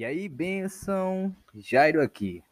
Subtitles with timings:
[0.00, 2.42] E aí, benção, Jairo aqui.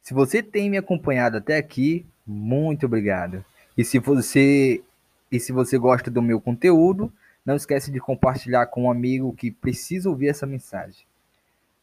[0.00, 3.44] Se você tem me acompanhado até aqui, muito obrigado.
[3.76, 4.80] E se você
[5.28, 7.12] e se você gosta do meu conteúdo,
[7.44, 11.04] não esquece de compartilhar com um amigo que precisa ouvir essa mensagem.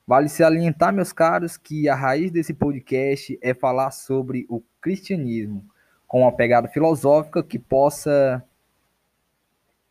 [0.07, 5.61] Vale se alientar, meus caros, que a raiz desse podcast é falar sobre o cristianismo,
[6.07, 8.41] com uma pegada filosófica que possa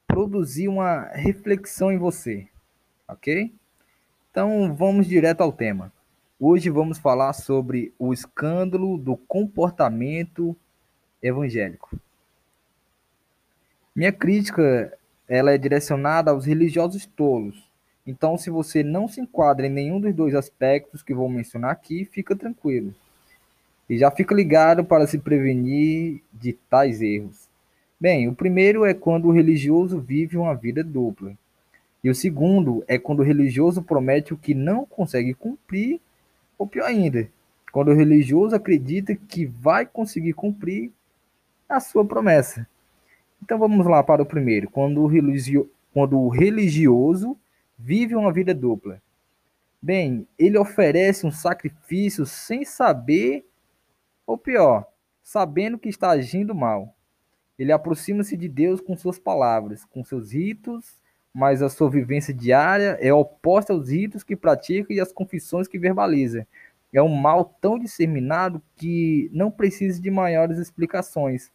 [0.07, 2.49] produzir uma reflexão em você,
[3.07, 3.53] ok?
[4.35, 5.93] Então vamos direto ao tema.
[6.41, 10.57] Hoje vamos falar sobre o escândalo do comportamento
[11.23, 11.97] evangélico.
[13.95, 14.93] Minha crítica
[15.29, 17.71] ela é direcionada aos religiosos tolos.
[18.05, 22.05] Então, se você não se enquadra em nenhum dos dois aspectos que vou mencionar aqui,
[22.05, 22.93] fica tranquilo.
[23.89, 27.49] E já fica ligado para se prevenir de tais erros.
[28.01, 31.37] Bem, o primeiro é quando o religioso vive uma vida dupla.
[32.05, 36.03] E o segundo é quando o religioso promete o que não consegue cumprir,
[36.59, 37.31] ou pior ainda,
[37.73, 40.93] quando o religioso acredita que vai conseguir cumprir
[41.67, 42.69] a sua promessa.
[43.43, 44.69] Então vamos lá para o primeiro.
[44.69, 45.71] Quando o, religio...
[45.95, 47.39] quando o religioso
[47.79, 49.01] vive uma vida dupla.
[49.81, 53.47] Bem, ele oferece um sacrifício sem saber,
[54.27, 54.87] ou pior,
[55.23, 56.95] sabendo que está agindo mal.
[57.59, 61.03] Ele aproxima-se de Deus com suas palavras, com seus ritos
[61.35, 65.81] mas a sua vivência diária é oposta aos ritos que pratica e às confissões que
[65.81, 66.47] verbaliza.
[66.93, 71.51] É um mal tão disseminado que não precisa de maiores explicações.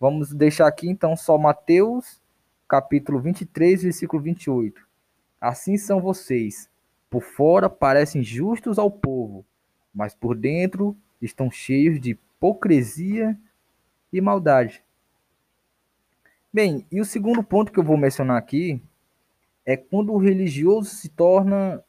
[0.00, 2.20] Vamos deixar aqui então só Mateus,
[2.68, 4.84] capítulo 23, versículo 28.
[5.40, 6.68] Assim são vocês.
[7.08, 9.46] Por fora parecem justos ao povo,
[9.94, 13.38] mas por dentro estão cheios de hipocrisia
[14.12, 14.82] e maldade.
[16.52, 18.82] Bem, e o segundo ponto que eu vou mencionar aqui
[19.66, 21.82] é quando o religioso se torna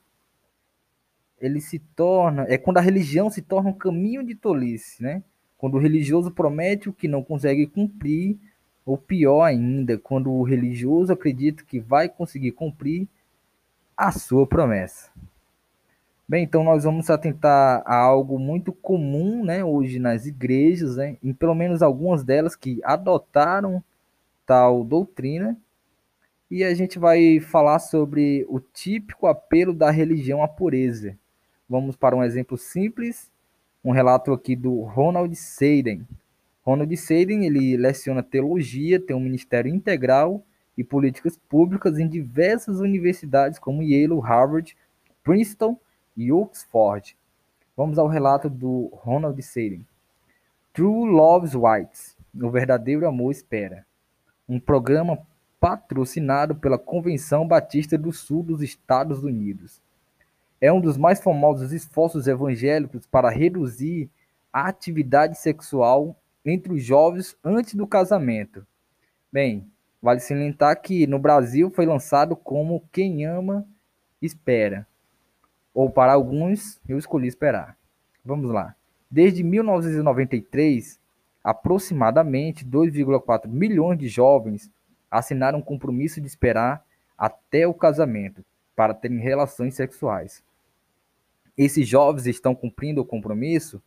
[1.40, 5.24] ele se torna é quando a religião se torna um caminho de tolice, né?
[5.58, 8.38] Quando o religioso promete o que não consegue cumprir,
[8.86, 13.08] ou pior ainda, quando o religioso acredita que vai conseguir cumprir
[13.96, 15.12] a sua promessa.
[16.28, 21.34] Bem, então nós vamos atentar a algo muito comum, né, hoje nas igrejas, né, em
[21.34, 23.84] pelo menos algumas delas que adotaram
[24.46, 25.58] tal doutrina,
[26.50, 31.18] e a gente vai falar sobre o típico apelo da religião à pureza.
[31.70, 33.30] Vamos para um exemplo simples,
[33.84, 36.08] um relato aqui do Ronald Seiden.
[36.64, 40.44] Ronald Seiden, ele leciona teologia, tem um ministério integral
[40.78, 44.76] e políticas públicas em diversas universidades como Yale, Harvard,
[45.24, 45.78] Princeton
[46.16, 47.18] e Oxford.
[47.76, 49.86] Vamos ao relato do Ronald Seiden.
[50.74, 53.86] True Loves Whites, o verdadeiro amor espera.
[54.48, 55.20] Um programa
[55.60, 59.82] patrocinado pela Convenção Batista do Sul dos Estados Unidos.
[60.60, 64.10] É um dos mais famosos esforços evangélicos para reduzir
[64.52, 66.16] a atividade sexual
[66.46, 68.66] entre os jovens antes do casamento.
[69.32, 69.70] Bem,
[70.02, 73.68] vale salientar que no Brasil foi lançado como Quem Ama
[74.22, 74.88] Espera.
[75.74, 77.78] Ou para alguns, eu escolhi esperar.
[78.26, 78.76] Vamos lá.
[79.10, 81.00] Desde 1993,
[81.44, 84.72] aproximadamente 2,4 milhões de jovens
[85.10, 86.86] assinaram um compromisso de esperar
[87.18, 88.44] até o casamento
[88.76, 90.44] para terem relações sexuais.
[91.58, 93.82] Esses jovens estão cumprindo o compromisso?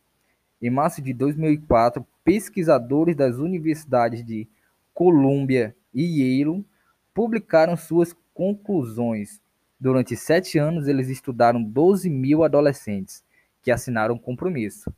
[0.61, 4.47] Em março de 2004, pesquisadores das universidades de
[4.93, 6.65] Columbia e Yale
[7.13, 9.41] publicaram suas conclusões.
[9.79, 13.23] Durante sete anos, eles estudaram 12 mil adolescentes
[13.61, 14.93] que assinaram o compromisso.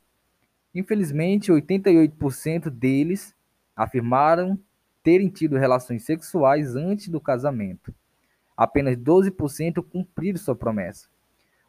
[0.74, 3.34] Infelizmente, 88% deles
[3.76, 4.58] afirmaram
[5.04, 7.94] terem tido relações sexuais antes do casamento.
[8.56, 11.06] Apenas 12% cumpriram sua promessa.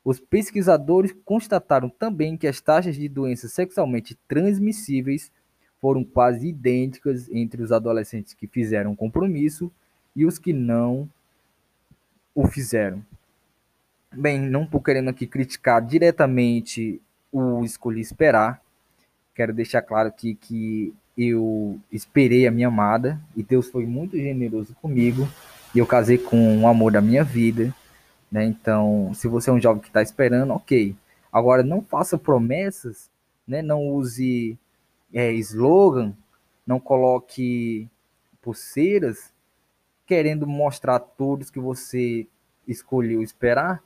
[0.03, 5.31] Os pesquisadores constataram também que as taxas de doenças sexualmente transmissíveis
[5.81, 9.72] foram quase idênticas entre os adolescentes que fizeram o compromisso
[10.16, 11.09] e os que não
[12.34, 13.03] o fizeram.
[14.14, 18.61] Bem, não estou querendo aqui criticar diretamente o Escolhi Esperar.
[19.34, 24.76] Quero deixar claro aqui que eu esperei a minha amada e Deus foi muito generoso
[24.82, 25.28] comigo
[25.73, 27.73] e eu casei com o amor da minha vida,
[28.32, 28.46] né?
[28.46, 30.96] Então, se você é um jovem que está esperando, ok.
[31.32, 33.09] Agora, não faça promessas,
[33.47, 33.62] né?
[33.62, 34.58] Não use
[35.14, 36.14] é, slogan,
[36.66, 37.90] não coloque
[38.41, 39.34] pulseiras
[40.06, 42.28] querendo mostrar a todos que você
[42.67, 43.84] escolheu esperar,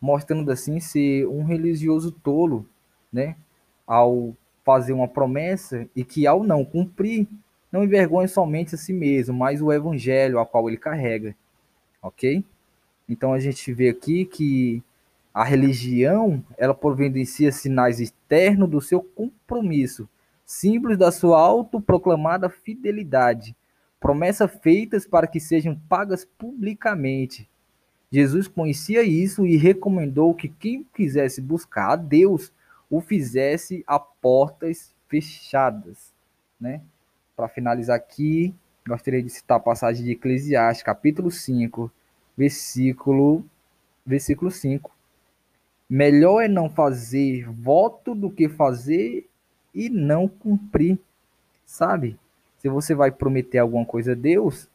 [0.00, 2.68] mostrando assim ser um religioso tolo,
[3.12, 3.36] né?
[3.86, 7.26] Ao fazer uma promessa e que, ao não cumprir,
[7.70, 11.34] não envergonhe somente a si mesmo, mas o evangelho a qual ele carrega.
[12.02, 12.44] Ok?
[13.08, 14.82] Então a gente vê aqui que
[15.34, 20.06] A religião, ela providencia sinais externos do seu compromisso,
[20.44, 23.56] símbolos da sua autoproclamada fidelidade,
[23.98, 27.48] promessas feitas para que sejam pagas publicamente.
[28.10, 32.52] Jesus conhecia isso e recomendou que quem quisesse buscar a Deus
[32.92, 36.12] o fizesse a portas fechadas,
[36.60, 36.82] né?
[37.34, 38.54] Para finalizar aqui,
[38.86, 41.90] gostaria de citar a passagem de Eclesiastes, capítulo 5,
[42.36, 43.42] versículo
[44.04, 44.90] versículo 5.
[45.88, 49.26] Melhor é não fazer voto do que fazer
[49.74, 50.98] e não cumprir,
[51.64, 52.18] sabe?
[52.58, 54.68] Se você vai prometer alguma coisa a Deus,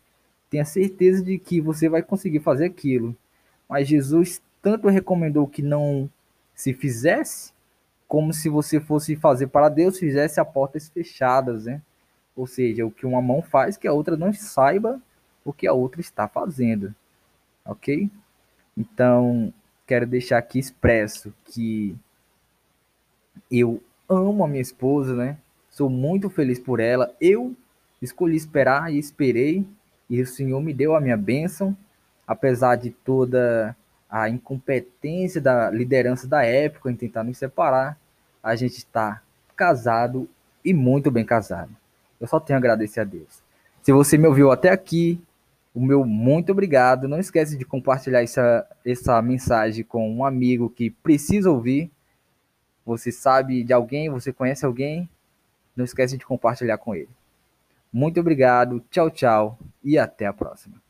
[0.50, 3.16] tenha certeza de que você vai conseguir fazer aquilo.
[3.70, 6.10] Mas Jesus tanto recomendou que não
[6.56, 7.54] se fizesse,
[8.08, 11.82] como se você fosse fazer para Deus, fizesse a portas fechadas, né?
[12.36, 15.02] Ou seja, o que uma mão faz que a outra não saiba
[15.44, 16.94] o que a outra está fazendo.
[17.66, 18.10] Ok?
[18.76, 19.54] Então,
[19.86, 21.96] quero deixar aqui expresso que
[23.50, 25.38] eu amo a minha esposa, né?
[25.70, 27.16] Sou muito feliz por ela.
[27.20, 27.56] Eu
[28.02, 29.66] escolhi esperar e esperei,
[30.10, 31.76] e o Senhor me deu a minha bênção,
[32.26, 33.76] apesar de toda
[34.10, 37.98] a incompetência da liderança da época em tentar nos separar.
[38.42, 39.22] A gente está
[39.56, 40.30] casado
[40.64, 41.76] e muito bem casado.
[42.20, 43.42] Eu só tenho a agradecer a Deus.
[43.82, 45.22] Se você me ouviu até aqui,
[45.74, 47.08] o meu muito obrigado.
[47.08, 51.92] Não esquece de compartilhar essa, essa mensagem com um amigo que precisa ouvir.
[52.86, 55.10] Você sabe de alguém, você conhece alguém,
[55.76, 57.10] não esquece de compartilhar com ele.
[57.92, 60.87] Muito obrigado, tchau, tchau e até a próxima.